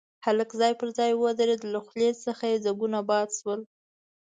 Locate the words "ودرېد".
1.15-1.61